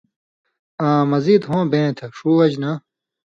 [0.87, 2.71] آں مزید ہوں بېں تھہ ݜُو وجہۡ نہ